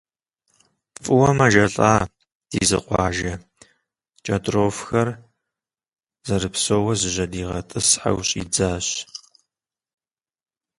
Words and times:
ФӀыуэ 1.03 1.29
мэжэлӀа 1.37 1.91
Дизкъуажэ 2.49 3.33
кӀэртӀофхэр 4.23 5.07
зэрыпсэууэ 6.25 6.93
жьэдигъэтӀысхьэу 7.13 8.19
щӀидзащ. 8.27 8.87